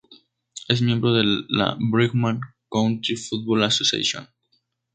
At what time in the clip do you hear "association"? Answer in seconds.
3.65-4.27